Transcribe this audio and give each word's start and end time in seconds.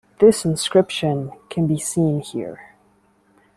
This 0.17 0.45
inscription 0.45 1.31
can 1.51 1.67
be 1.67 1.77
seen 1.77 2.21
here. 2.21 2.73